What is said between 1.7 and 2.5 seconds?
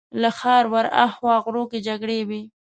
کې جګړې وې.